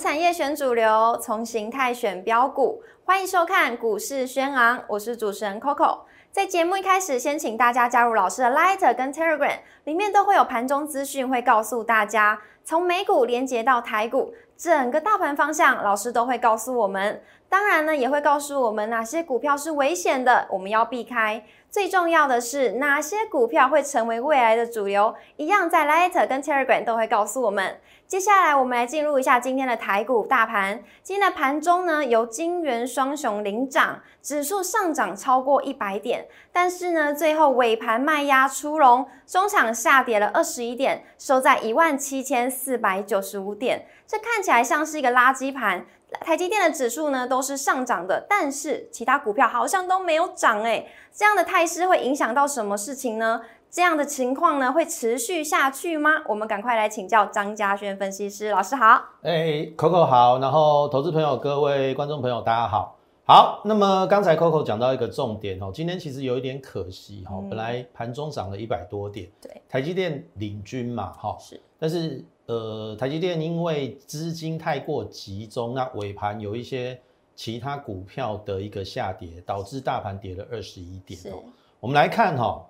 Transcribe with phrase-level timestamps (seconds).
[0.00, 5.98] 产业选主流，从形态选标股，欢迎收看股市轩昂，我是主持人 Coco。
[6.32, 17.22] 在节目一开始，先请大家加入老师的 Lighter 跟 Telegram，里面都会有盘中资讯，会告诉大家从美股连接到台股，整个大盘方向，老师都会告诉我们。
[17.50, 21.44] 当然呢，也会告诉我们哪些股票是危险的，我们要避开。
[21.68, 27.78] 最重要的是，哪些股票会成为未来的主流，一样在 Lighter 跟 Telegram 都会告诉我们。
[28.10, 30.82] 接下来，我们来进入一下今天的台股大盘。
[31.00, 43.86] 今天的盘中呢，由金元双雄领涨，指数上涨超过一百点，但是呢，最后尾盘卖压出笼，中场下跌了二十一点，收在一万七千四百九十五点。
[44.08, 45.86] 这看起来像是一个垃圾盘。
[46.22, 53.42] 台积电的指数呢都是上涨的，但是其他股票好像都没有涨诶，这样的态势会影响到什么事情呢？
[53.70, 56.10] 这样的情况呢会持续下去吗？
[56.26, 59.00] 我们赶快来请教张家轩分析师老师好。
[59.22, 62.96] 哎，Coco 好，然后投资朋友、各位观众朋友大家好。
[63.24, 72.24] 好，那么刚才 Coco 讲到一个重点哦，今天其实有一点可惜哈，本来盘中涨了一百多点，对，台积电领军嘛哈，是，但是。
[72.46, 77.00] 呃，台积电因为资金太过集中，那尾盘有一些
[77.36, 81.38] 其他股票的一个下跌，导致大盘跌了二十一点哦。
[81.78, 82.60] 我们来看哈，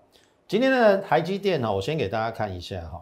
[0.51, 3.01] 今天的台积电哈，我先给大家看一下哈，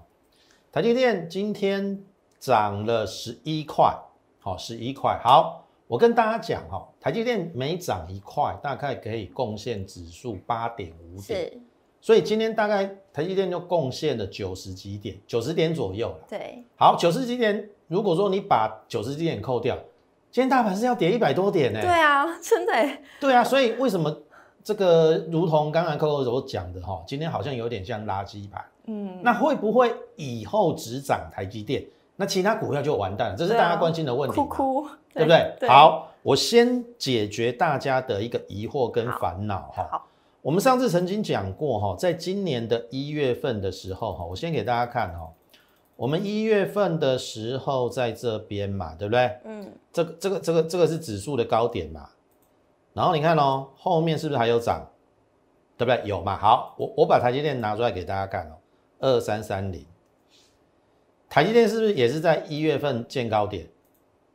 [0.70, 1.98] 台积电今天
[2.38, 3.90] 涨了十一块，
[4.38, 5.18] 好，十一块。
[5.24, 11.50] 好，我跟大家讲哈，台积电每涨一块，大概可以贡献指数八点五点。
[12.02, 16.26] 所以今天大概台积电就贡献了九十几点，九十点左右了。
[16.28, 19.74] 对，好，九十几点，如果说你把九十几点扣掉，
[20.30, 21.80] 今天大盘是要跌一百多点呢。
[21.80, 22.72] 对啊，真的。
[23.18, 24.14] 对啊，所以为什么
[24.68, 28.62] 这个如同刚才 Coco 所讲的哈，今天好像有点像垃圾盘。
[28.84, 29.18] 嗯。
[29.22, 31.82] 那会不会以后只涨台积电，
[32.16, 33.34] 那其他股票就完蛋了？
[33.34, 34.36] 这是大家关心的问题。
[34.36, 35.66] 哭哭，对不对？
[35.66, 39.88] 好，我先解决大家的一个疑惑跟烦恼哈。
[39.90, 40.06] 好。
[40.42, 45.30] 我们上次曾经讲过哈，在今年的一月份的时候哈，我先给大家看哈，
[45.96, 49.30] 我们一月份的时候在这边嘛，对不对？
[49.46, 52.10] 嗯，这个这个这个这个是指数的高点嘛，
[52.92, 54.88] 然后你看哦，后面是不是还有涨？
[55.76, 56.02] 对不对？
[56.08, 56.36] 有嘛？
[56.36, 58.56] 好，我我把台积电拿出来给大家看哦，
[58.98, 59.86] 二三三零，
[61.28, 63.68] 台积电是不是也是在一月份见高点？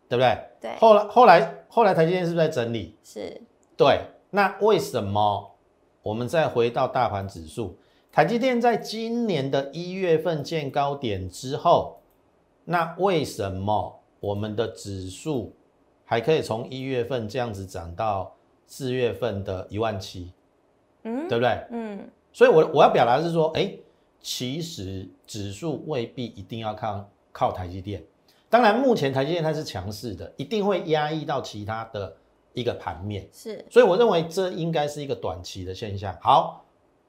[0.08, 0.38] 对不对？
[0.62, 0.75] 对。
[0.80, 2.96] 后来后来后来台积电是不是在整理？
[3.03, 3.41] 是。
[3.75, 4.00] 对，
[4.30, 5.52] 那为什么？
[6.03, 7.78] 我们再回到大盘指数，
[8.12, 12.02] 台积电在今年的一月份见高点之后，
[12.66, 15.56] 那为什么我们的指数
[16.06, 18.35] 还可以从一月份这样子涨到
[18.73, 20.31] 四月份的一万七？
[21.03, 21.67] 嗯，对不对？
[21.69, 23.72] 嗯，所以，我我要表达是说，哎，
[24.19, 28.03] 其实指数未必一定要靠靠台积电，
[28.50, 32.16] 当然，目前台积电它是强势的，一定会压抑到其他的。
[32.56, 36.16] 一个盘面是，所以我认为这应该是一个短期的现象。
[36.22, 36.63] 好，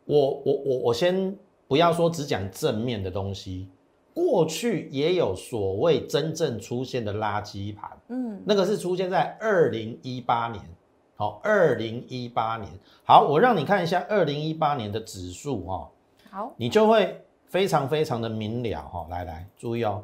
[0.07, 1.37] 我我我我先
[1.69, 3.69] 不要说只讲正面的东西，
[4.15, 10.65] 过去也有所谓真正出现的垃圾盘，嗯，那个是出现在二零一八年。
[11.17, 12.69] 好，二零一八年，
[13.05, 15.91] 好，我让你看一下二零一八年的指数哈，
[16.31, 19.07] 好，你就会非常非常的明了哈。
[19.09, 20.03] 来来，注意哦，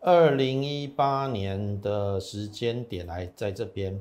[0.00, 4.00] 二零一八年的时间点来在这边。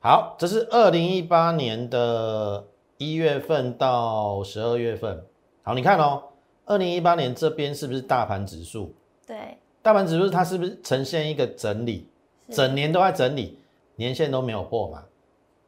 [0.00, 2.66] 好，这是二零一八年的
[2.98, 5.24] 一月份到十二月份。
[5.62, 6.22] 好，你看哦，
[6.66, 8.92] 二零一八年这边是不是大盘指数？
[9.26, 12.06] 对，大盘指数它是不是呈现一个整理？
[12.50, 13.58] 整年都在整理，
[13.96, 15.04] 年线都没有破嘛。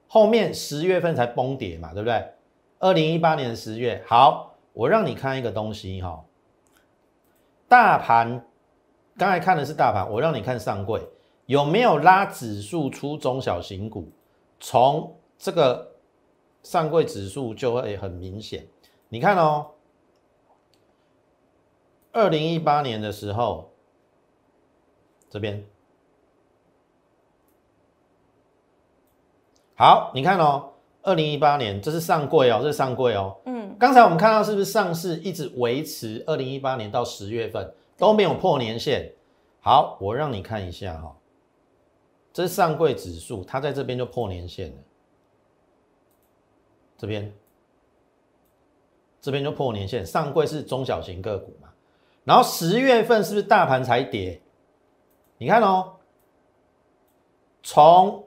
[0.06, 2.32] 后面十月份才崩跌嘛，对不对？
[2.78, 6.24] 二零一八年十月，好，我让你看一个东西哈。
[7.68, 8.46] 大盘
[9.16, 11.02] 刚才看的是大盘，我让你看上柜
[11.46, 14.10] 有没有拉指数出中小型股？
[14.60, 15.92] 从这个
[16.62, 18.66] 上柜指数就会很明显，
[19.08, 19.72] 你看哦，
[22.12, 23.70] 二零一八年的时候，
[25.28, 25.64] 这边
[29.78, 30.72] 好，你看哦，
[31.02, 39.12] 二零一八年这是上柜哦，这是上柜哦，嗯，刚才我们看到是不是上市一直维持二零一八年到十月份都没有破年线？
[39.60, 41.16] 好，我让你看一下哈。
[42.32, 44.76] 这是上柜指数，它在这边就破年线了。
[46.96, 47.32] 这边，
[49.20, 50.04] 这边就破年线。
[50.04, 51.68] 上柜是中小型个股嘛？
[52.24, 54.42] 然后十月份是不是大盘才跌？
[55.36, 55.92] 你看哦，
[57.62, 58.24] 从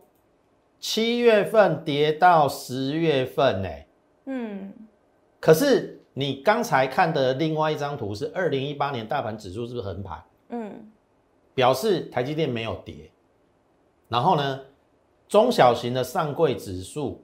[0.82, 3.70] 七月份跌到十月份呢？
[4.26, 4.74] 嗯。
[5.40, 10.22] 可是你刚才看的另外一张图是二零一八年大盘指数是不是横盘？
[10.50, 10.92] 嗯。
[11.54, 13.10] 表示台积电没有跌。
[14.10, 14.60] 然后呢，
[15.28, 17.24] 中小型的上柜指数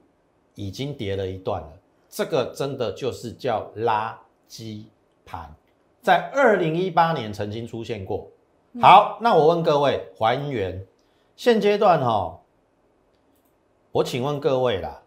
[0.56, 1.70] 已经跌了一段了，
[2.08, 4.14] 这个真的就是叫垃
[4.48, 4.84] 圾
[5.26, 5.50] 盘，
[6.02, 8.30] 在二零一八年曾经出现过。
[8.80, 10.86] 好，那我问各位，还原
[11.36, 12.40] 现阶段哈，
[13.98, 15.02] 我请问各位啦，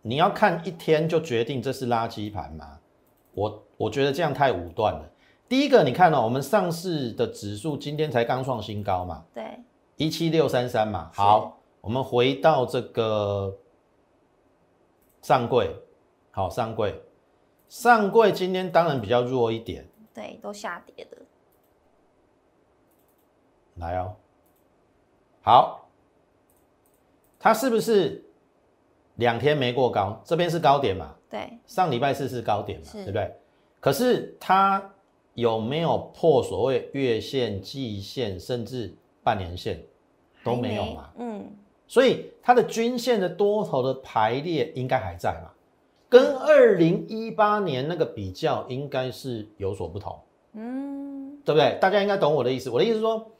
[0.00, 2.80] 你要看一天就决定这是垃圾盘吗？
[3.34, 5.10] 我我觉得这样太武断了。
[5.46, 9.60] 第一个，你看哦，我们上市的指数今天才刚创新高嘛，对，
[9.96, 11.10] 一七六三三嘛。
[11.14, 13.58] 好，我们回到这个
[15.20, 15.76] 上柜，
[16.30, 17.02] 好，上柜，
[17.68, 21.18] 上柜今天当然比较弱一点，对，都下跌的。
[23.74, 24.16] 来哦，
[25.42, 25.87] 好，
[27.38, 28.24] 它是不是
[29.16, 30.20] 两天没过高？
[30.24, 31.14] 这边是高点嘛？
[31.30, 32.86] 对，上礼拜四是高点嘛？
[32.92, 33.32] 对不对？
[33.80, 34.82] 可是它
[35.34, 38.92] 有没有破所谓月线、季线，甚至
[39.22, 39.80] 半年线
[40.42, 41.10] 都没有嘛？
[41.18, 41.46] 嗯，
[41.86, 45.50] 所以它的均线的多头的排列应该还在嘛？
[46.08, 50.18] 跟二零一八年那个比较，应该是有所不同。
[50.54, 51.78] 嗯，对不对？
[51.80, 52.68] 大家应该懂我的意思。
[52.70, 53.30] 我的意思说。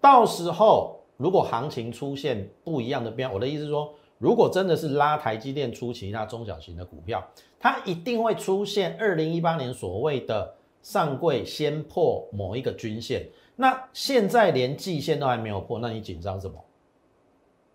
[0.00, 7.22] 到时候如果行情出现不一样的变，我的意思是说，如果真的是拉台积电出其他中小型的股票，
[7.58, 13.28] 它一定会出现二零一八年所谓的上柜先破某一个均线。
[13.56, 16.54] 那现在连季线都还没有破，那你紧张什么？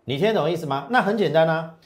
[0.06, 0.88] 你听懂意思吗？
[0.90, 1.76] 那很简单啊，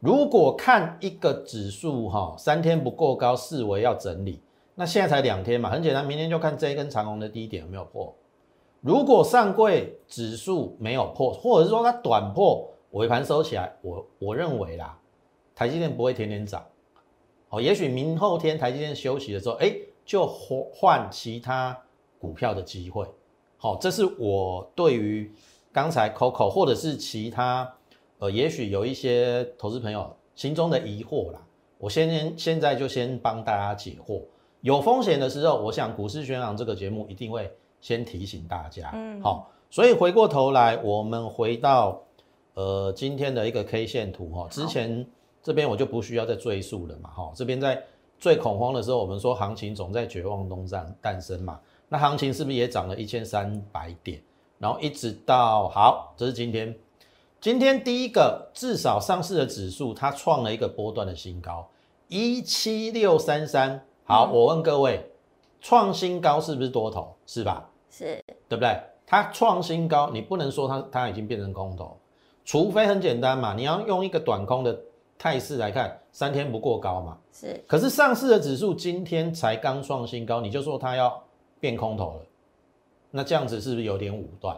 [0.00, 4.42] 如果看一个指数哈，三天不过高，视为要整理，
[4.74, 8.14] 那现在才两天嘛，很简单，明天就看这一根长红的低点有没有破。
[8.80, 14.96] 如果上柜指数没有破，或者是说它短破尾盘收起来，我我认为啦，
[15.54, 16.64] 台积电不会天天涨，
[17.48, 21.76] 哦，也许明后天台积电休息的时候，哎，就换其他
[22.20, 23.04] 股票的机会，
[23.56, 25.30] 好，这是我对于
[25.72, 27.74] 刚才 Coco 或者是其他
[28.20, 31.42] 呃，也许有一些投资朋友心中的疑惑啦，
[31.78, 34.22] 我先现在就先帮大家解惑，
[34.60, 37.52] 有风险的时候，我想股市宣扬这个节目一定会。
[37.80, 42.02] 先提醒大家，嗯，好，所以回过头来，我们回到
[42.54, 45.06] 呃今天的一个 K 线图哈，之前
[45.42, 47.82] 这边我就不需要再赘述了嘛，哈，这边在
[48.18, 54.20] 最恐慌的时候，我们说行情总在绝望中诞诞生嘛，那行情是不是也涨了一千三百点？
[54.58, 56.76] 然后一直到好，这是今天，
[57.40, 61.68] 今天第一个至少上市的指数它创了一个波段的新高，
[62.08, 65.12] 一七六三三，好，我问各位。
[65.60, 67.16] 创新高是不是多头？
[67.26, 67.67] 是吧？
[67.98, 68.80] 是，对不对？
[69.04, 71.98] 它创新高，你不能说它它已经变成空头，
[72.44, 74.78] 除非很简单嘛，你要用一个短空的
[75.18, 77.18] 态势来看，三天不过高嘛。
[77.32, 77.60] 是。
[77.66, 81.20] 可是上市的指数今天才刚创新高，你就说它要
[81.58, 82.20] 变空头了，
[83.10, 84.56] 那这样子是不是有点武断？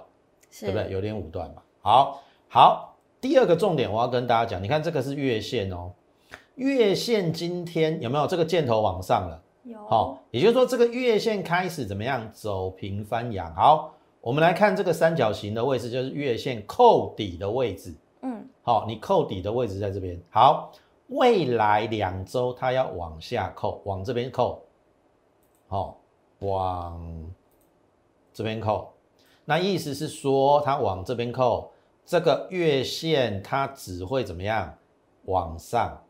[0.61, 0.91] 对不对？
[0.91, 1.63] 有点武断嘛。
[1.81, 5.93] 好，好，第二个重点我要跟大家讲，你看这个是月线哦，
[6.57, 9.41] 月线今天有没有这个箭头往上了？
[9.89, 13.55] 好，也就是说这个月线开始怎么样走平翻阳？
[13.55, 17.95] 好，我们来看这个三角形的位置，就是月线扣底的位置。
[18.23, 20.19] 嗯，好，你扣底的位置在这边。
[20.31, 20.73] 好，
[21.09, 24.63] 未来两周它要往下扣，往这边扣。
[25.69, 26.01] 好，
[26.39, 27.31] 往
[28.33, 28.93] 这边扣。
[29.45, 31.71] 那意思是说，它往这边扣，
[32.07, 34.75] 这个月线它只会怎么样？
[35.27, 36.03] 往上，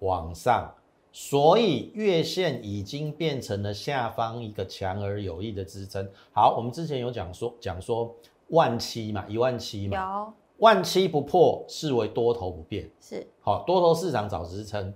[0.00, 0.74] 往上。
[1.12, 6.08] 所以月线已经变成了下方一个强而有力的支撑。
[6.32, 8.14] 好，我们之前有讲说讲说
[8.48, 12.88] 万七嘛，一万七嘛，有万七不破，视为多头不变。
[13.00, 14.94] 是，好，多头市场找支撑，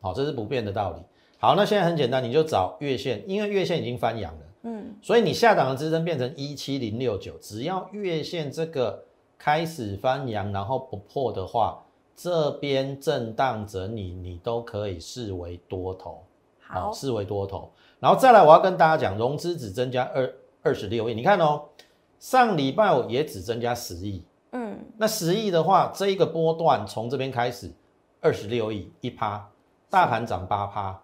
[0.00, 1.02] 好，这是不变的道理。
[1.38, 9.04] 好，那现在很简单，你就找月线，因为月线已经翻阳了，嗯，所以你下档的支撑变成一七零六九，只要月线这个
[9.36, 11.83] 开始翻阳，然后不破的话。
[12.16, 16.22] 这边震荡整理，你都可以视为多头，
[16.60, 17.70] 好，视为多头。
[17.98, 21.62] 然后再来，我要跟大家讲，融资只增加二二十六亿，你看哦，
[22.20, 27.72] 上礼拜也只增加十亿，嗯，那十亿的话，这一个波段从这边开始，
[28.20, 29.50] 二十六亿一趴，
[29.90, 31.00] 大盘涨八趴，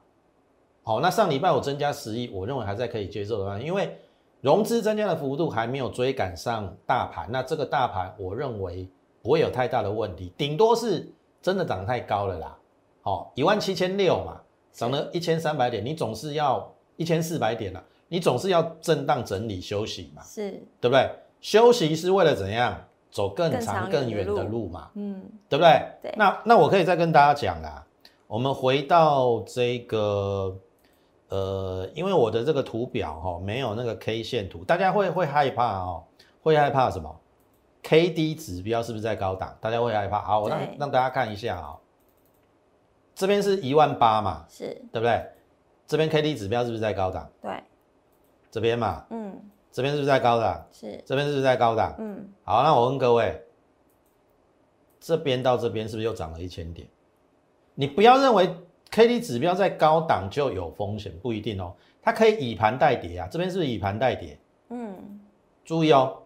[0.85, 3.99] 好，那上礼拜我增加十亿，我认为还在可以接受的范围，因为
[4.41, 8.89] 融资增加的幅度还没有追赶上大盘，那这个大盘我认为。
[9.23, 11.11] 不会有太大的问题，顶多是
[11.43, 12.57] 真的涨太高了啦。
[13.03, 14.41] 好，一万七千六嘛，
[14.73, 20.51] 涨了一千三百点，你总是要一千四百点了，你总是要震荡整理休息嘛，是
[20.81, 21.11] 对不对？
[21.41, 22.79] 休息是为了怎样
[23.11, 25.83] 走更长更远的路嘛，嗯，对不对？
[26.03, 26.15] 对。
[26.17, 27.87] 那那我可以再跟大家讲啊，
[28.27, 30.55] 我们回到这个
[31.31, 36.05] 呃，因为我的这个图表哈、没有那个 K 线图，大家会会害怕哦，
[36.43, 37.21] 会害怕什么
[37.83, 39.57] ？K D 指标是不是在高档？
[39.61, 40.21] 大家会害怕。
[40.21, 41.77] 好，我让让大家看一下啊、
[43.15, 45.25] 这边是一万八嘛，是，对不对？
[45.87, 47.29] 这边 K D 指标是不是在高档？
[47.43, 47.63] 对，
[48.51, 49.41] 这边嘛，嗯，
[49.73, 50.65] 这边是不是在高档？
[50.73, 51.95] 是，这边是不是在高档？
[51.99, 53.43] 嗯，好，那我问各位，
[55.01, 56.87] 这边到这边是不是又涨了一千点？
[57.75, 58.55] 你不要认为
[58.91, 63.29] K D 指标在高档就有风险，不一定哦，它可以以盘带跌啊。
[63.31, 64.39] 这边是不是以盘带跌？
[64.69, 65.21] 嗯，
[65.65, 66.23] 注意哦。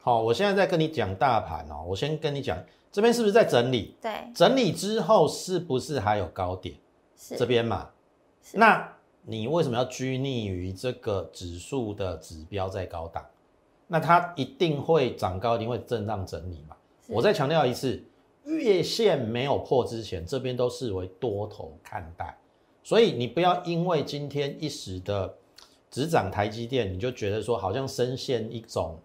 [0.00, 2.56] 好，我现在在跟你讲大盘哦，我先跟你讲，
[2.90, 3.96] 这边是不是在整理？
[4.00, 6.74] 对，整理之后是不是还有高点？
[7.16, 7.90] 是，这边嘛。
[8.42, 13.24] 是那你为什么要拘泥于这个指数的指标在高档？
[13.86, 16.76] 那它一定会涨高，一定会震荡整理嘛。
[17.08, 18.02] 我再强调一次，
[18.44, 22.38] 月线没有破之前，这边都视为多头看待，
[22.82, 25.34] 所以你不要因为今天一时的
[25.90, 28.98] 只涨台积电，你就觉得说好像深陷一种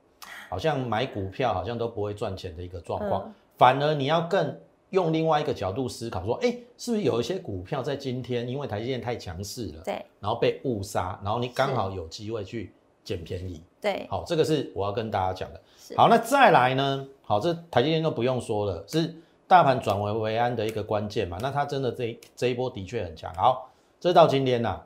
[0.53, 4.55] 好像买股票好像都不会赚钱的一个状况，嗯反而你要更
[4.91, 12.71] 用另外一个角度思考，说，哎，是不是有一些股票在今天因为台积电太强势了，对，然后被误杀，然后你刚好有机会去
[13.03, 13.63] 捡便宜。
[13.81, 15.59] 对，好，这个是我要跟大家讲的。
[15.97, 17.07] 好，那再来呢？
[17.23, 19.15] 好，这台积电都不用说了，是
[19.47, 21.39] 大盘转危为安的一个关键嘛。
[21.41, 23.33] 那它真的这一这一波的确很强。
[23.33, 24.81] 好，这到今天呐、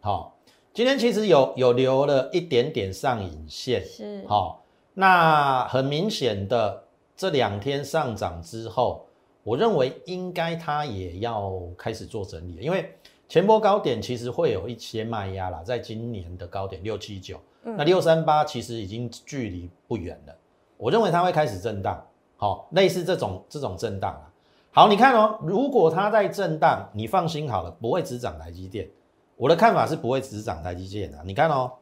[0.00, 0.36] 好，
[0.72, 3.84] 今天其实有有留了一点点上影线。
[3.84, 4.61] 是，好，
[4.94, 6.84] 那很明显的
[7.16, 9.06] 这两天上涨之后，
[9.42, 12.94] 我认为应该它也要开始做整理，因为
[13.28, 20.34] 前波高点其实会有一些卖压啦，在今年的高点六七九，嗯那六三八其实已经距离不远了，
[20.76, 22.04] 我认为它会开始震荡，
[22.36, 24.28] 好，类似这种这种震荡啊。
[24.74, 28.88] 好，你看哦，如果它在震荡，你放心好了，不会只涨台积电。
[29.36, 31.72] 我的看法是不会只涨台积电的、你看哦，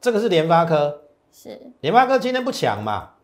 [0.00, 3.14] 这个是联发科，是，联发科今天不强嘛，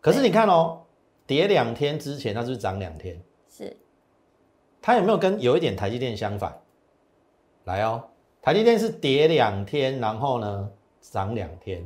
[0.00, 0.82] 可是你看哦，
[1.26, 3.20] 跌两天之前它是不是涨两天？
[3.48, 3.76] 是，
[4.80, 6.56] 它有没有跟有一点台积电相反？
[7.64, 8.08] 来哦，
[8.40, 10.70] 台积电是跌两天，然后呢
[11.00, 11.84] 涨两天，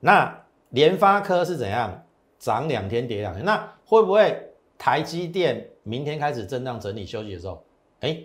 [0.00, 2.04] 那联发科是怎样？
[2.38, 7.64] 涨两天跌两天，那会不会台积电明天开始震荡整理休息的时候，
[7.98, 8.16] 哎，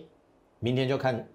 [0.59, 1.27] 明天就看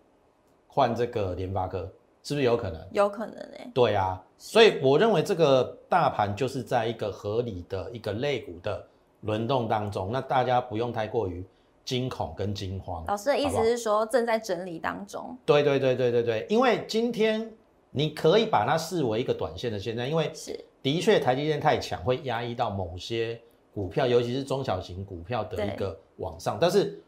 [0.68, 1.92] 换这个联发科，
[2.28, 2.86] 是不是有可能？
[2.92, 8.84] 有可能诶，对啊，所以我认为这个大盘就是在一个合理的一个类股的
[9.22, 11.42] 轮动当中，那大家不用太过于
[11.86, 13.02] 惊恐跟惊慌。
[13.08, 17.50] 老师的意思是说正在整理当中，对对对对对对，因为今天
[17.92, 23.40] 你可以把它视为一个短线的现在，因为是，的确台积电太强，会压抑到某些
[23.72, 26.58] 股票，尤其是中小型股票的一个往上。
[26.60, 27.00] 但是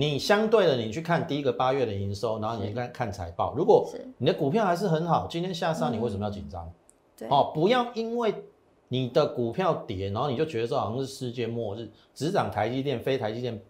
[0.00, 3.84] 你相对的，你去看第一个八月的营收，然后你是看看财报，如果
[4.18, 6.72] 你的股票还是很好，今天下杀，你为什么要嗯紧张？
[7.16, 8.32] 对，哦，不要因为
[8.86, 13.60] 你的股票跌，然后你就觉得说好像是世界末日，只涨台积电，非台积电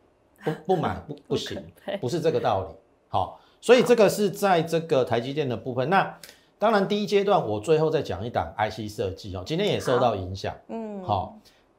[0.45, 1.65] 不 不买不不行，
[1.99, 2.75] 不是这个道理。
[3.09, 5.89] 好，所以这个是在这个台积电的部分。
[5.89, 6.15] 那
[6.59, 10.55] 当然第一阶段我最后再讲一档 IC 设计哦，今天也受到影响。
[10.69, 11.39] 嗯，好，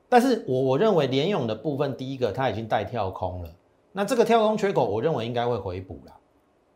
[0.09, 3.49] 但是我我认为联勇的部分，第一个它已经带跳空了，
[3.91, 6.13] 那这个跳空缺口，我认为应该会回补了。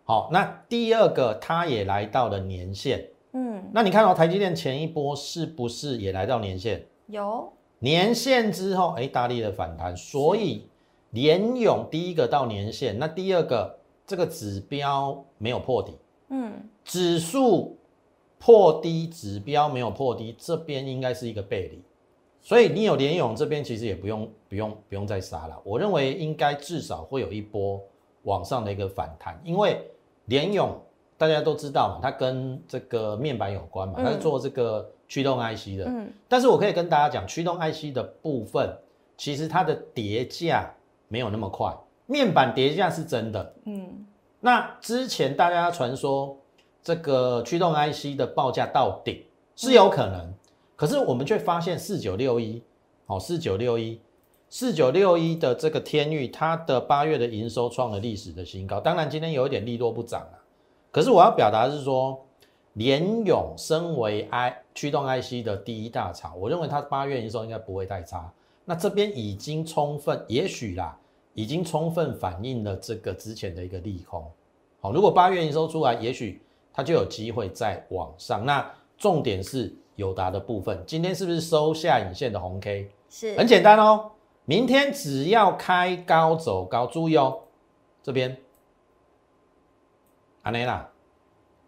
[0.04, 3.10] 好，那第二个它也来到了年线。
[3.32, 6.86] 嗯，那你看到、台积电前一波是不是也来到年线？
[7.08, 10.68] 有，年线之后，哎，大力的反弹，所以
[11.12, 15.94] 联勇第一个到年线，那第二个这个指标没有破底，
[16.30, 16.54] 嗯，
[16.84, 17.78] 指数
[18.38, 21.82] 破低，指标没有破低，这边应该是一个背离，
[22.44, 27.82] 所以你有联勇这边其实也不用不用不用再杀了，我认为应该至少会有一波
[28.24, 29.90] 往上的一个反弹，因为
[30.26, 30.78] 联勇
[31.18, 38.78] 大家都知道嘛，它跟这个面板有关嘛，它是嗯做这个驱动 IC 的，嗯，但是我可以跟大家讲，驱动 IC 的部分
[39.16, 40.70] 其实它的叠价
[41.08, 41.74] 没有那么快，
[42.08, 44.06] 面板叠价是真的，嗯，
[44.42, 46.38] 那之前大家传说
[46.82, 49.24] 这个驱动 IC 的报价到顶
[49.56, 50.34] 是有可能，
[50.76, 52.62] 可是我们却发现四九六一，
[53.06, 54.00] 哦，四九六一，
[54.50, 58.80] 四九六一的这个天域，它的八月的营收创了历史的新高。
[58.80, 60.42] 当然今天有一点利多不涨啊，
[60.92, 62.26] 可是我要表达是说，
[62.74, 68.34] 联勇身为 I 驱动 IC 的第一大厂，我认为它八月营收应该不会太差。
[68.66, 70.98] 那这边已经充分，也许啦，
[71.34, 74.26] 已经充分反映了这个之前的一个利空。
[74.82, 76.42] 好，如果八月营收出来，也许
[76.74, 78.46] 它就有机会再往上。
[78.46, 82.90] 那重点是友达的部分，今天是不是收下影线的红 K？
[83.10, 84.12] 是，很简单哦，
[84.46, 87.42] 明天只要开高走高，注意哦，
[88.02, 88.36] 这边
[90.42, 90.90] 安内啦，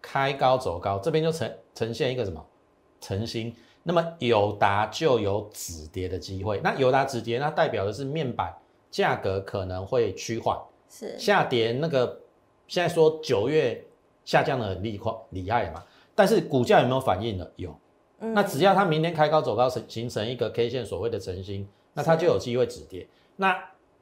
[0.01, 2.43] 开高走高，这边就呈呈现一个什么
[2.99, 6.59] 诚心，那么友达就有止跌的机会。
[6.63, 8.51] 那友达止跌，那代表的是面板
[8.89, 10.57] 价格可能会趋缓，
[10.89, 11.71] 是下跌。
[11.73, 12.19] 那个
[12.67, 13.85] 现在说九月
[14.25, 15.83] 下降的很厉快厉害嘛，
[16.15, 17.47] 但是股价有没有反应呢？
[17.57, 17.73] 有。
[18.19, 23.07] 嗯那只要它明天开高走高，形形成一个 K 线所谓的诚心，那它就有机会止跌。
[23.35, 23.57] 那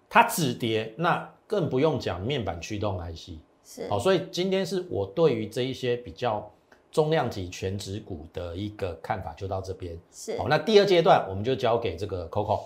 [0.09, 3.31] 它止跌，那更不用讲面板驱动 IC。
[3.65, 6.51] 是好，所以今天是我对于这一些比较
[6.91, 9.97] 重量级全指股的一个看法，就到这边。
[10.11, 12.59] 是好，那第二阶段我们就交给这个 Coco。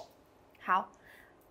[0.59, 0.89] 好，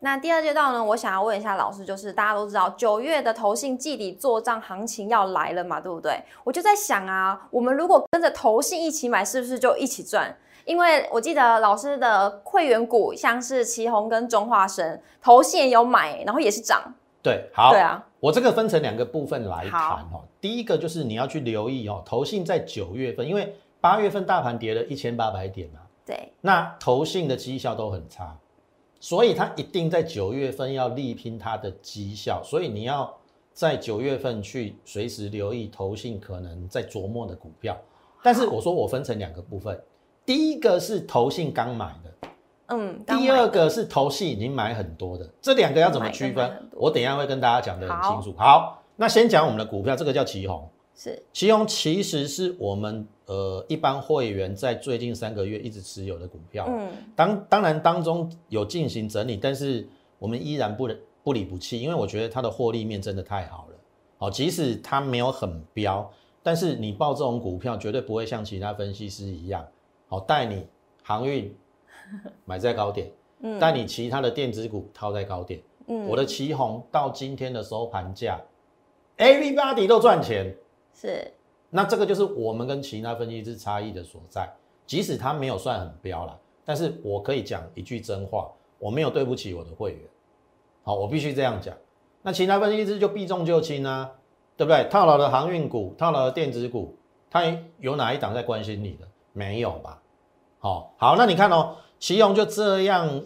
[0.01, 6.23] 那第二阶段呢，我想要问一下老师，就是大家都知道九月的投信季底做账行情要来了嘛，对不对？
[6.45, 10.37] 我就在想啊，我们如果跟着投信一起买，是不是就一起赚？
[10.65, 16.93] 因为我记得老师的会员股，像是旗宏跟中化生，投信也有买，然后也是涨。
[17.23, 20.23] 对，好，对啊，我这个分成两个部分来好谈哦。
[20.41, 28.37] 第一个就是你要去留意哦，投信在九月份，因为八月份大盘跌了一千八百点嘛，对，那投信的绩效都很差，
[28.99, 33.13] 所以它一定在九月份要力拼它的绩效，所以你要
[33.53, 37.77] 在九月份去随时留意投信可能在琢磨的股票。
[38.23, 39.81] 但是我说我分成两个部分，
[40.25, 42.29] 第一个是投信刚买的，
[42.69, 43.05] 嗯。
[43.07, 48.37] 第二个是投信已经买很多的，这两个要怎么区分我等一下会跟大家讲得很清楚。
[48.37, 50.69] 好，那先讲我们的股票，这个叫旗宏。
[50.97, 56.67] 是旗宏其实是我们呃一般会员在最近三个月一直持有的股票。
[56.71, 59.87] 嗯当当然当中有进行整理，但是
[60.19, 60.89] 我们依然不
[61.23, 63.77] 不离不弃，因为我觉得它的获利面真的太好了。
[64.17, 66.11] 好，即使它没有很标，
[66.43, 69.67] 但是你报这种股票绝对不会像其他分析师一样，
[70.09, 70.67] 好带你
[71.03, 71.55] 航运
[72.47, 73.11] 买在高点，
[73.41, 75.61] 嗯带你其他的电子股套在高点。
[75.89, 78.41] 嗯我的旗宏到今天的收盘价
[79.19, 80.57] ，everybody 都赚钱。
[80.99, 81.33] 是
[81.71, 84.51] 那这个就是我们跟其他分析师差异的所在。
[84.87, 90.01] 即使它没有算很标啦，但是我可以讲一句真话，我没有对不起我的会员。
[90.85, 91.77] 好，我必须这样讲。
[92.23, 94.13] 那其他分析师就避重就轻啊，
[94.57, 94.87] 对不对？
[94.89, 96.97] 套牢的航运股，套牢的电子股，
[97.29, 97.43] 它
[97.81, 99.09] 有哪一档在关心你的？
[99.33, 100.01] 没有吧？
[100.61, 103.25] 好，好，那你看哦，旗宏就这样，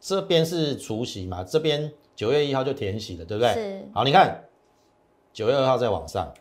[0.00, 3.52] 这边是除夕嘛，这边九月一号就填息了，对不对？
[3.52, 4.42] 是好，你看
[5.34, 6.32] 九月二号再往上，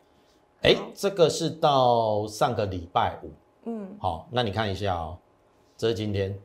[0.62, 3.32] 哎好，这个是到上个礼拜五。
[3.66, 3.88] 嗯。
[4.00, 5.18] 好，那你看一下哦，
[5.78, 6.38] 这是今天，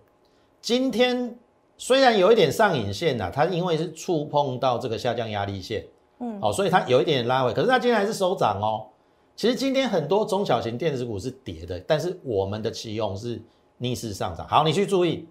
[0.60, 1.38] 今天
[1.76, 5.86] 虽然有一点上影线呐、它因为是触碰到这个下降压力线，
[6.20, 6.40] 嗯。
[6.40, 8.86] 好，所以它有一点拉回，可是它今天还是收涨哦。
[9.34, 13.40] 其实今天很多中小型电子股是跌的，但是我们的期用是
[13.78, 14.46] 逆势上涨。
[14.46, 15.26] 好，你去注意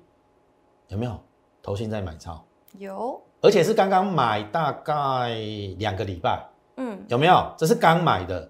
[0.87, 1.17] 有没有？
[1.63, 2.43] 投信在买超，
[2.79, 3.21] 有。
[3.39, 5.35] 而且是刚刚买大概
[5.77, 6.43] 两个礼拜，
[6.77, 6.99] 嗯。
[7.07, 7.53] 有没有？
[7.55, 8.49] 这是刚买的，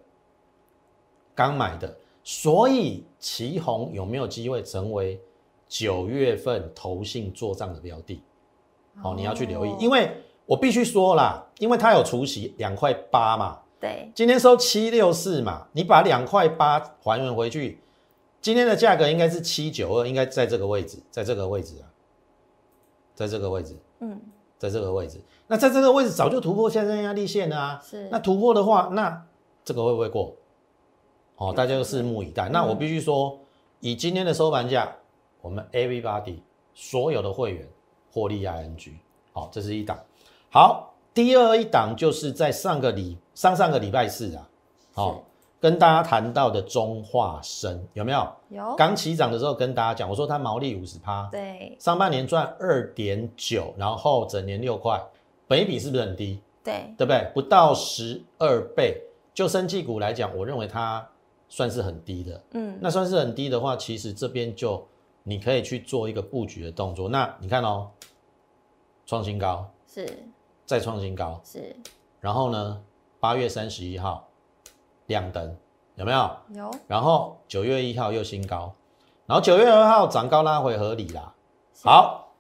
[1.47, 5.19] 刚买的，所以旗宏有没有机会成为
[5.67, 8.21] 九月份投信做账的标的？
[9.01, 10.12] 好、你要去留意，因为为
[10.45, 14.12] 我必须说啦，因为它有除息两块八嘛，对。
[14.13, 17.80] 今天收七六四嘛，你把两块八还原回去，
[18.41, 21.88] 今天的价格应该是七九二，应该在这个位置，在这个位置啊，
[23.15, 24.19] 在这个位置，嗯。
[24.62, 27.82] 在这个位置，那在这个位置早就突破下降压力线了啊。
[27.84, 28.08] 是。
[28.12, 29.25] 那突破的话，那
[29.65, 30.36] 这个会不会过？
[31.41, 32.47] 哦，大家就拭目以待。
[32.49, 33.36] 那我必须说，
[33.80, 34.88] 以今天的收盘价，
[35.41, 36.36] 我们 everybody
[36.75, 37.67] 所有的会员
[38.13, 38.91] 获利 ING，
[39.34, 39.97] 好、这是一档。
[40.51, 44.47] 好，第二一档就是在上个礼上上个礼拜四啊，
[44.93, 45.23] 好、
[45.60, 48.32] 跟大家谈到的中化生有没有？
[48.49, 55.01] 有刚起涨的时候跟大家讲，我说它毛利五十趴，对上半年赚二点九，然后整年六块，
[55.47, 56.39] 本一比是不是很低？
[56.63, 57.32] 对对不对？
[57.34, 59.01] 不到十二倍，
[59.34, 61.04] 就生技股来讲，我认为它
[61.52, 62.42] 算是很低的。
[62.54, 64.88] 嗯那算是很低的话，其实这边就
[65.24, 67.10] 你可以去做一个布局的动作。
[67.10, 67.92] 那你看哦，
[69.06, 70.08] 创新高，是
[70.66, 71.76] 再创新高，是
[72.22, 72.82] 然后呢，
[73.20, 74.30] 八月三十一号
[75.08, 75.58] 亮灯，
[75.96, 76.32] 有没有？
[76.56, 78.74] 有然后九月一号又新高，
[79.26, 81.36] 然后九月二号涨高拉回合理啦。
[81.84, 82.34] 好，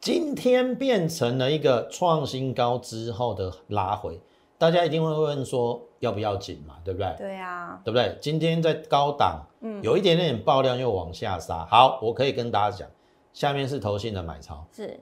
[0.00, 4.20] 今天变成了一个创新高之后的拉回，
[4.58, 7.14] 大家一定会问说要不要紧嘛，对不对？
[7.16, 8.18] 对啊对不对？
[8.20, 11.64] 今天在高档，嗯有一点点爆量又往下杀。
[11.66, 12.90] 好，我可以跟大家讲，
[13.32, 14.98] 下面是投信的买超，是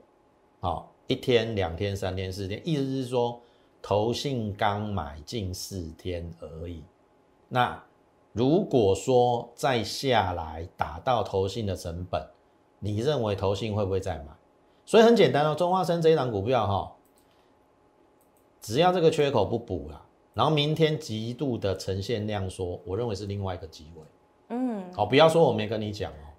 [0.59, 3.41] 好，一天、两天、三天、四天，意思是说
[3.81, 6.83] 投信刚买进四天而已。
[7.47, 7.81] 那
[8.33, 12.27] 如果说再下来打到投信的成本，
[12.79, 14.33] 你认为投信会不会再买？
[14.85, 16.91] 所以很简单哦，中华生这一档股票哈、
[18.59, 20.01] 只要这个缺口不补啦，
[20.39, 24.01] 然后明天极度的呈现量缩，我认为是另外一个机会。
[24.55, 26.31] 嗯，好，不要说我没跟你讲哦，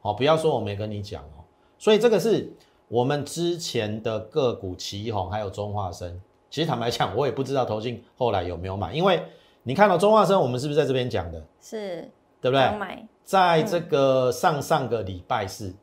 [0.00, 1.42] 好，不要说我没跟你讲哦。
[1.76, 2.48] 所以这个是
[2.86, 9.20] 我们之前的个股旗宏还有中化生，其实坦白讲，我也不知道投信后来有没有买，因为
[9.64, 12.08] 你看到中化生，我们是不是在这边讲的，是，
[12.40, 12.60] 对不对？
[12.78, 15.74] 买，在这个上上个礼拜四，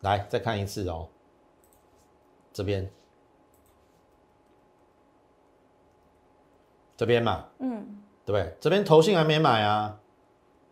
[0.00, 1.08] 来再看一次哦，
[2.52, 2.86] 这边，
[7.00, 8.54] 这边嘛，嗯，对不对？
[8.60, 9.98] 这边投信还没买啊，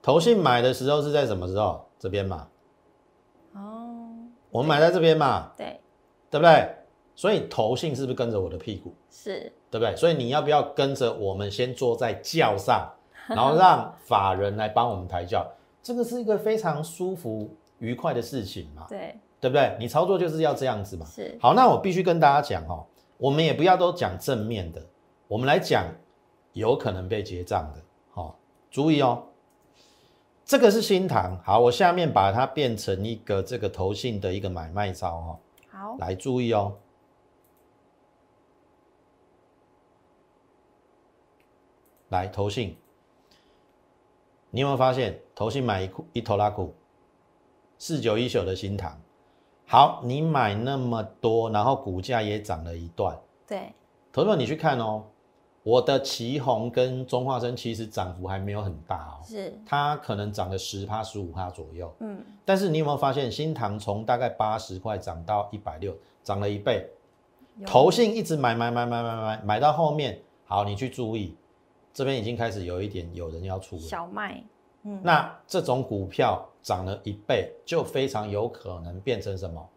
[0.02, 1.88] 投信买的时候是在什么时候？
[1.98, 2.46] 这边嘛，
[3.54, 4.10] 哦，
[4.50, 5.80] 我们买在这边嘛，对，
[6.28, 6.68] 对不对？
[7.14, 9.96] 所以投信是不是跟着我的屁股，是，对不对？
[9.96, 12.86] 所以你要不要跟着我们先坐在轿上，
[13.26, 15.50] 然后让法人来帮我们抬轿？
[15.82, 19.74] 这个是一个非常舒服、愉快的事情嘛，对，对不对？
[19.80, 21.06] 你操作就是要这样子嘛。
[21.06, 22.84] 是，好，那我必须跟大家讲哦，
[23.16, 24.82] 我们也不要都讲正面的，
[25.26, 25.86] 我们来讲
[26.58, 27.82] 有可能被结账的。
[28.10, 28.38] 好、
[28.70, 29.24] 注意哦，
[30.44, 31.40] 这个是新塘。
[31.42, 35.38] 好，我下面把它变成一个这个投信的一个买卖招哦，
[35.70, 36.76] 好，来注意哦。
[42.08, 42.74] 来投信，
[44.50, 46.74] 你有没有发现投信买一库一头拉股
[47.78, 48.98] 四九一九的新塘？
[49.66, 53.14] 好，你买那么多，然后股价也涨了一段。
[53.46, 53.74] 对，
[54.10, 55.04] 投资者你去看哦，
[55.62, 61.92] 我的旗宏跟中化生其实涨幅还没有很大哦，是，它可能涨了十趴十五趴左右。
[62.00, 66.88] 嗯，但是你有没有发现新塘从大概八十块涨到一百六，涨了一倍？
[67.58, 71.34] 有投信一直买买买买买买，买到后面，好，你去注意，
[71.92, 73.82] 这边已经开始有一点有人要出了。
[73.82, 74.42] 小麦，
[74.84, 79.68] 嗯，那这种股票涨了一倍，就非常有可能变成什么？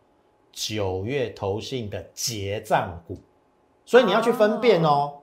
[0.54, 3.18] 九月投信的结账股，
[3.86, 4.88] 所以你要去分辨哦。
[4.88, 5.14] 哦，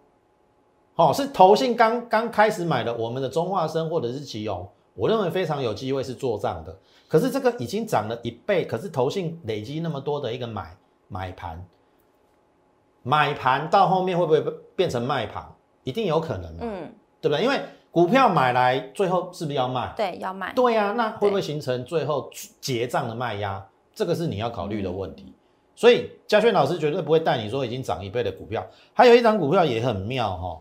[1.13, 6.77] 是投信刚刚开始买的我们的中化生或者是奇勇，我认为非常有机会是做账的。
[7.07, 10.77] 可是这个已经涨了一倍，可是投信累积那么多的一个买
[11.09, 11.65] 买盘，
[13.03, 14.41] 买盘到后面会不会
[14.75, 15.47] 变成卖盘？
[15.85, 17.43] 一定有可能嘛，嗯，对不对？
[17.43, 17.59] 因为
[17.91, 19.95] 股票买来最后是不是要卖？
[19.97, 22.29] 对，要卖，对呀、那会不会形成最后
[22.61, 23.67] 结账的卖压？
[23.95, 25.33] 这个是你要考虑的问题。
[25.75, 28.67] 所以嘉轩老师绝对不会带你说已经涨一倍的股票。
[28.93, 30.61] 还有一张股票也很妙哈、哦，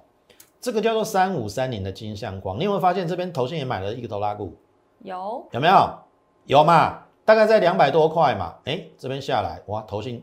[0.67, 2.60] 这个叫做三五三零的金相光。
[2.60, 4.53] 你有没有发现这边头信也买了一个头拉股？
[4.99, 5.97] 有，有没有？
[6.45, 7.06] 有嘛？
[7.23, 8.53] 大概在两百多块嘛。
[8.65, 10.21] 哎，这边下来哇，头信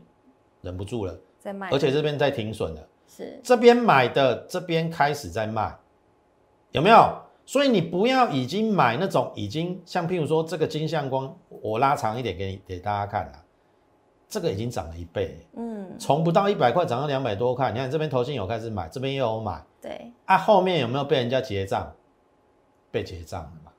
[0.61, 2.87] 忍不住了，在卖，而且这边在停损了。
[3.07, 5.75] 是，这边买的，这边开始在卖，
[6.69, 7.17] 有没有？
[7.47, 13.43] 所以你不要已经买那种已经像譬如说这个金相光，我拉长一点给你给大家看啦，
[14.35, 17.71] 这个已经涨了一倍，嗯，从不到一百块涨到两百多块。
[17.71, 21.89] 你看这边投信有开始买，这边又有买对，啊，后面有没有被人家结账？
[22.91, 23.71] 被结账了嘛？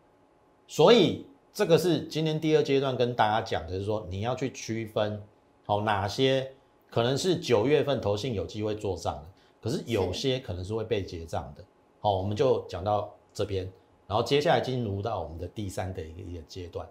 [0.67, 5.23] 所以这个是今天第二阶段跟大家讲的，是说你要去区分，
[5.67, 6.51] 好、哪些
[6.91, 9.25] 可能是九月份投信有机会做账的，
[9.61, 11.63] 可是有些可能是会被结账的。
[12.01, 13.71] 好、我们就讲到这边，
[14.07, 16.89] 然后接下来进入到我们的第三的一个一个阶段。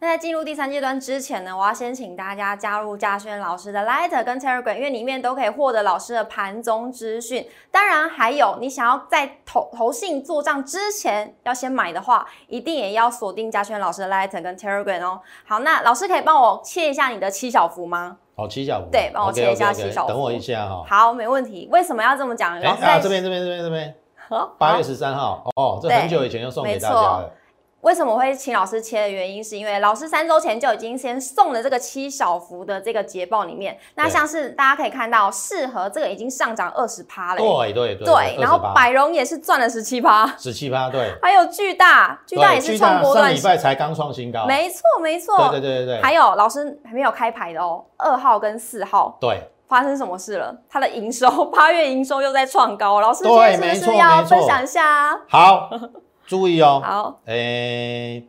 [0.00, 7.48] 那在进入第三阶段之前呢，我要先请大家加入嘉轩老师的 Lighter 跟 Telegram，因为里面都可以获得老师的盘中资讯。
[7.70, 15.20] 当然，还有你想要在投投信做账之前要先买的话，一定也要锁定嘉轩老师的 Lighter 跟 Telegram 哦。
[15.46, 18.18] 好，那老师可以帮我切一下你的七小福吗？
[18.36, 21.66] 好，七小福，对帮我切一下七小福等我一下哈、好，没问题。
[21.72, 22.58] 为什么要这么讲？
[22.58, 23.94] 哎、老师在啊，这边这边这边这边，
[24.28, 27.32] 好八月十三号哦，这很久以前就送给大家了。
[27.84, 49.18] 为什么我会请老师切的原因，是因为老师三周前就已经先送了这个七小幅的这个捷报里面，那像是大家可以看到，适合这个已经上涨二十趴了，对对对对，然后百荣也是赚了十七趴，十七趴，对，还有巨大，巨大也是创波段上礼拜才刚创新高，没错没错，对对对对对，还有老师还没有开牌的哦，二号跟四号。
[49.20, 50.56] 对，发生什么事了？
[50.70, 55.20] 它的营收八月营收又在创高，老师今天是不是要分享一下啊？
[55.28, 55.70] 好，
[56.26, 58.24] 注意哦，好，诶，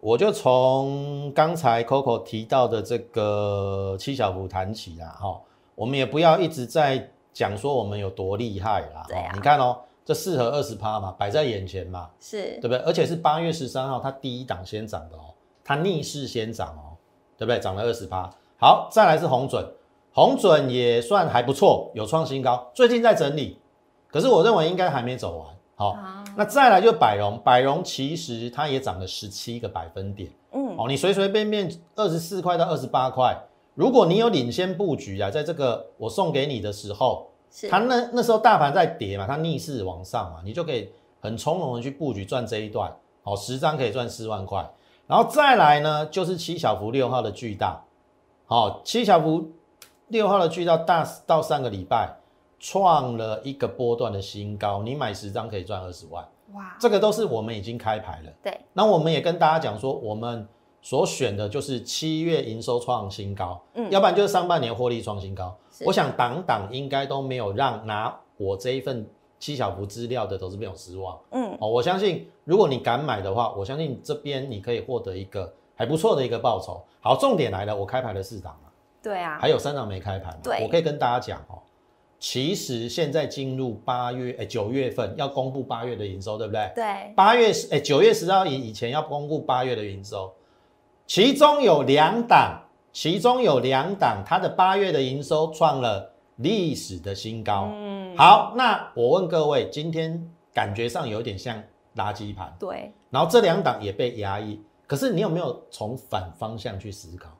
[0.00, 5.40] 我就从刚才 Coco 提到的这个七小福谈起啦，哈，
[5.74, 12.78] 我们也不要一直在讲说我们有多厉害啦，对你看哦，这四和二十趴嘛，摆在眼前嘛，是对不对？
[12.78, 16.96] 而且是八月十三号，它第一档先涨的哦，它逆势先涨哦，
[17.36, 17.58] 对不对？
[17.58, 18.30] 涨了二十趴。
[18.60, 19.64] 好，再来是红准，
[20.12, 23.58] 红准也算还不错，有创新高，最近在整理，
[24.08, 25.46] 可是我认为应该还没走完。
[25.76, 33.36] 好、啊，那再来就百荣，百荣其实它也涨了十七个百分点嗯，哦，你随随便便二十四块到二十八块，
[33.74, 40.88] 如果你有领先布局啊，在这个我送给你的时候，是它那那时候大盘在跌嘛，它逆势往上嘛，你就可以
[41.20, 44.64] 很从容的去布局赚这一段，哦，十张可以赚四万块，
[45.08, 47.82] 然后再来呢就是七小福六号的巨大，
[48.46, 49.50] 好、七小福
[50.06, 52.14] 六号的巨大大到上个礼拜
[52.58, 58.32] 创了一个波段的新高，你买十张可以赚二十万，哇，这个都是我们已经开牌了。
[58.42, 60.46] 对，那我们也跟大家讲说，我们
[60.82, 65.56] 所选的就是七月营收创新高，嗯要不然就是上半年获利创新高。
[65.84, 71.68] 我想党党应该都没有让拿我这一份七小福资料的投资朋友失望嗯，哦。
[71.68, 76.82] 我相信，如果你敢买的话，我相信这边你可以获得一个还不错的一个报酬。
[77.00, 80.40] 好，重点来了，我开牌了四档嘛，对啊，还有三档没开盘嘛。
[80.42, 81.62] 对我可以跟大家讲哦，
[82.20, 86.72] 其实现在进入八月，哎，九月份要公布八月的营收，对不对？
[86.74, 90.32] 对，八月十哎九月十号以以前要公布八月的营收，
[91.06, 92.60] 其中有两档，
[92.92, 97.70] 其中有两档，它的八月的营收创了历史的新高。
[97.72, 101.62] 嗯，好，那我问各位，今天感觉上有点像
[101.94, 107.30] 垃圾盘，对，然后这两档也被压抑，可是你有没有从反方向去思考？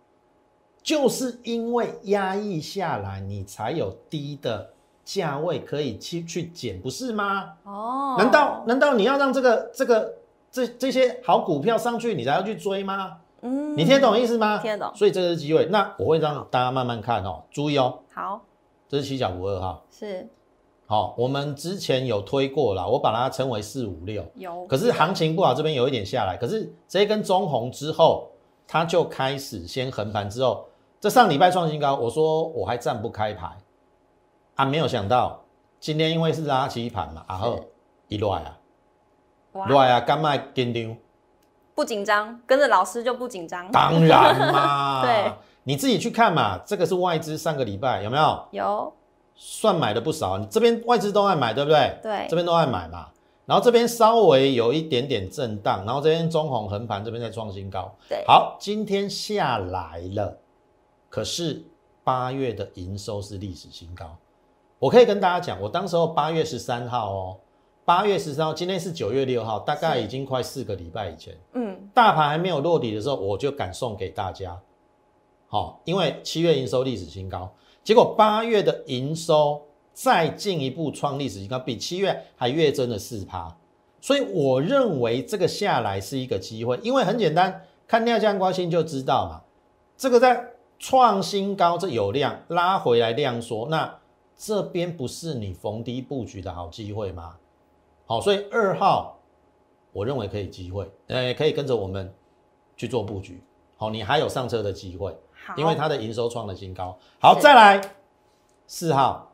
[0.82, 4.70] 就是因为压抑下来，你才有低的
[5.04, 7.52] 价位可以去去捡，不是吗？
[7.64, 10.14] 哦，难道难道你要让这个这个
[10.50, 13.18] 这这些好股票上去，你才要去追吗？
[13.42, 14.58] 嗯，你听得懂意思吗？
[14.58, 15.66] 听得懂所以这个是机会。
[15.66, 18.42] 那我会让大家慢慢看哦，注意哦，好，
[18.88, 19.84] 这是七角五二号。
[19.90, 20.28] 是
[20.86, 24.24] 好、我们之前有推过了，我把它称为四五六。
[24.36, 26.34] 有，可是行情不好，这边有一点下来。
[26.40, 28.30] 可是这一根中红之后，
[28.66, 30.64] 它就开始先横盘之后，
[31.00, 33.48] 这上礼拜创新高，我说我还站不开牌。
[34.56, 35.44] 啊，没有想到
[35.78, 37.60] 今天因为是拉起盘嘛，然后
[38.08, 38.58] 一乱啊，
[39.52, 40.96] 哇，乱啊，干卖跟丢，
[41.76, 45.32] 不紧张，跟着老师就不紧张，当然嘛， 对，
[45.62, 48.48] 你自己去看嘛，这个是外资上个礼拜有没有？
[48.50, 48.92] 有，
[49.36, 50.36] 算买的不少？
[50.38, 51.96] 你这边外资都爱买，对不对？
[52.02, 52.26] 对。
[52.28, 53.06] 这边都爱买嘛。
[53.46, 57.90] 然后这边稍微有一点点震荡，然后这边中红横盘，这边在创新高。
[58.06, 60.36] 对，好，今天下来了，
[61.08, 61.64] 可是
[62.04, 64.16] 八月的营收是历史新高。
[64.78, 67.36] 我可以跟大家讲，我当时候八月十三号哦，
[67.84, 74.60] 八月十三号，今天是九月六号，大概已经快四个礼拜以前，嗯，大盘还没有落底的时候，我就敢送给大家。
[75.48, 77.50] 好、因为七月营收历史新高，
[77.82, 79.62] 结果八月的营收
[79.94, 83.56] 再进一步创历史新高，比七月还月增了四趴。
[84.00, 89.40] 所以我认为这个下来是一个机会，因为很简单，看量价关心就知道嘛。
[89.96, 93.98] 这个在创新高，这有量拉回来量缩，那
[94.36, 97.36] 这边不是你逢低布局的好机会吗？
[98.06, 99.18] 好，所以二号
[99.92, 102.14] 我认为可以机会，呃，可以跟着我们
[102.76, 103.42] 去做布局。
[103.76, 105.16] 好，你还有上车的机会。
[105.56, 106.98] 因为它的营收创了新高。
[107.18, 107.80] 好，再来
[108.66, 109.32] 四号，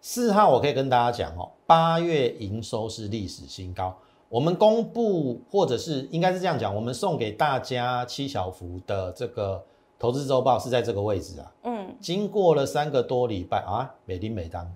[0.00, 3.96] 四号我可以跟大家讲哦，八月营收是历史新高。
[4.28, 9.64] 我们公布或者是应该是这样讲，我们送给大家七小福的这个
[10.00, 11.52] 投资周报是在这个位置啊。
[11.62, 14.68] 嗯，经过了三个多礼拜啊，美丁美当，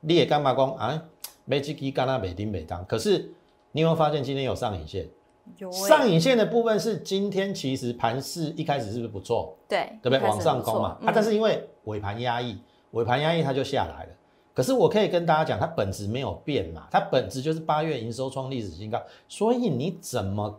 [0.00, 1.04] 你也干嘛讲啊？
[1.44, 3.30] 没这支干那美丁美当，可是
[3.72, 5.06] 你有没有发现今天有上影线？
[5.58, 9.54] 有欸上影线的部分是今天其实盘势一开始是不是不错？
[9.68, 10.20] 对对不对？
[10.20, 12.58] 往上攻嘛，嗯啊，但是因为尾盘压抑，
[12.92, 14.10] 尾盘压抑它就下来了。
[14.54, 18.98] 可是我可以跟大家讲，它本质没有变嘛，它本质就是八月营收创历史新高，
[19.28, 20.58] 所以你怎么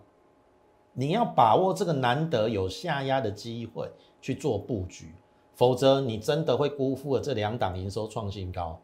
[0.95, 5.13] 你要把握这个难得有下压的机会去做布局，
[5.53, 8.79] 否则你真的会辜负了这两档营收创新高。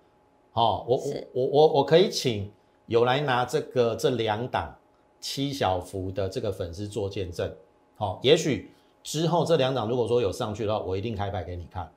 [0.54, 2.52] 哦，我我我我我可以请
[2.86, 4.76] 有来拿这个这两档
[5.21, 7.50] 七小福的这个粉丝做见证。
[7.95, 8.69] 好、也许
[9.02, 11.89] 之后这两档如果说有上去的话，我一定开牌给你看。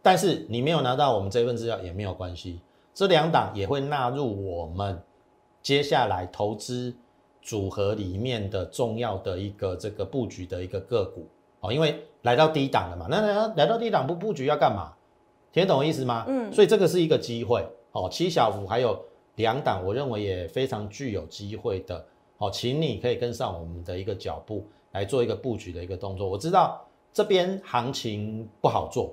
[0.00, 2.60] 但是你没有拿到我们这份资料也没有关系，
[2.94, 5.02] 这两档也会纳入我们
[5.60, 6.94] 接下来投资
[7.42, 11.26] 组合里面的重要的一个这个布局的一个个股
[11.60, 14.92] 哦，因为来到低档了嘛，那来来到低档不布局要干嘛？
[15.52, 16.24] 听得懂我意思吗？
[16.28, 18.08] 嗯所以这个是一个机会哦。
[18.10, 19.02] 七小福还有
[19.36, 22.04] 两档，我认为也非常具有机会的
[22.38, 26.28] 哦，请你可以跟上我们的一个脚步来做一个布局的一个动作。
[26.28, 26.80] 我知道
[27.12, 29.12] 这边行情不好做，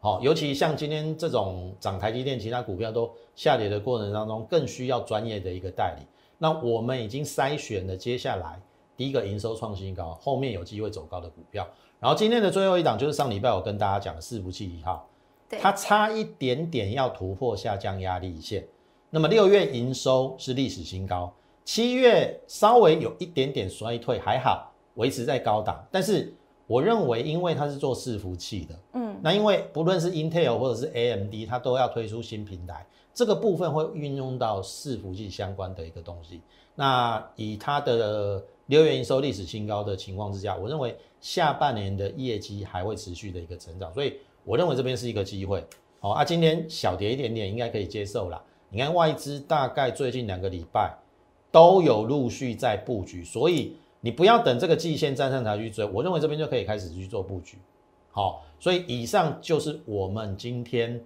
[0.00, 6.06] 好、尤其像今天这种涨台积电，其他股票都下跌的过程当中，更需要专业的一个代理。
[6.38, 8.60] 那我们已经筛选了接下来
[8.96, 11.68] 第一个营收创新高，后面有机会走高的股票。
[12.00, 15.08] 然后今天的最后一档就是上礼拜我跟大家讲的伺服器一号，
[15.48, 18.66] 对，它差一点点要突破下降压力线。
[19.10, 21.32] 那么六月营收是历史新高，
[21.64, 25.84] 七月稍微有一点点衰退，还好维持在高档。
[25.90, 26.32] 但是
[26.66, 36.40] 我认为，因为它是做伺服器的，嗯，那因为不论是 Intel 或者是 AMD，它都要推出新平台，这个部分会运用到伺服器相关的一个东西。
[36.74, 45.64] 那以它的六月营收历史新高的情况之下，我认为下半年的业绩还会持续的一个成长，所以我认为这边是一个机会。
[46.00, 48.40] 好啊，今天小跌一点点，应该可以接受啦。
[48.70, 50.96] 你看外资大概最近两个礼拜
[51.50, 57.58] 都有陆续在布局，所以你不要等这个季线站上才去追，我认为这边就可以开始去做布局。
[58.18, 61.00] 好，所以以上就是我们今天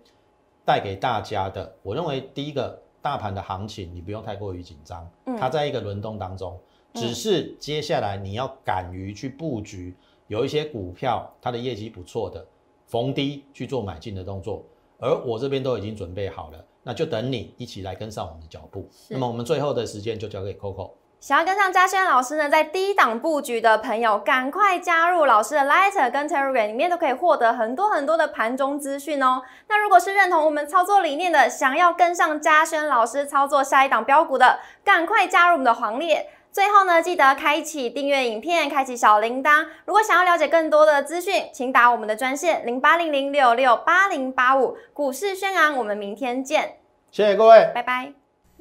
[0.64, 1.70] 带给大家的。
[1.83, 5.07] 我认为第一个大盘的行情你不用太过于紧张，
[5.38, 6.59] 它在一个轮动当中，
[6.94, 9.94] 只是接下来你要敢于去布局，
[10.29, 12.46] 有一些股票它的业绩不错的，
[12.87, 14.64] 逢低去做买进的动作。
[14.98, 18.88] 而我这边都已经准备好了，那就等你一起来跟上我们的脚步。
[19.11, 20.92] 那么我们最后的时间就交给 Coco。
[21.22, 29.40] 想要跟上嘉轩老师呢，在低档布局的朋友，赶快加入老师的 Lighter 跟 Telegram，里面都可以获得很多很多的盘中资讯哦。
[29.68, 36.28] 那如果是认同我们操作理念的，想要跟上嘉轩老师操作下一档标股的，赶快加入我们的行列。
[36.50, 39.64] 最后呢，记得开启订阅影片，开启小铃铛。
[39.85, 44.76] 如果想要了解更多的资讯，请打我们的专线零八零零六六八零八五。
[44.92, 46.78] 股市宣昂，我们明天见。
[47.12, 48.21] 谢谢各位，拜拜。